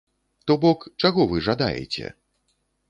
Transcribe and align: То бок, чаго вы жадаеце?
То 0.51 0.55
бок, 0.63 0.87
чаго 1.03 1.29
вы 1.35 1.45
жадаеце? 1.49 2.05